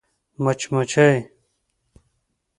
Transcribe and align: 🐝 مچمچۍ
🐝 0.43 0.43
مچمچۍ 0.43 1.13